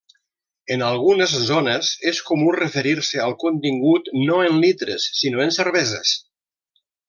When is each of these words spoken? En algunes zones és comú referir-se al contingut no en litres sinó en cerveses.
En 0.75 0.83
algunes 0.85 1.35
zones 1.49 1.91
és 2.13 2.21
comú 2.31 2.55
referir-se 2.57 3.21
al 3.27 3.37
contingut 3.45 4.11
no 4.31 4.41
en 4.49 4.59
litres 4.67 5.07
sinó 5.23 5.45
en 5.49 5.55
cerveses. 5.61 6.17